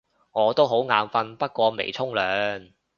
[0.31, 2.71] 我都好眼瞓，不過未沖涼